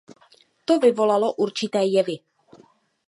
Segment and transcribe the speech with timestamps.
[0.65, 2.19] To vyvolalo určité jevy.